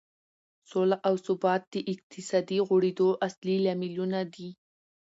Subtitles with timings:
[0.69, 4.49] سوله او ثبات د اقتصادي غوړېدو اصلي لاملونه دي.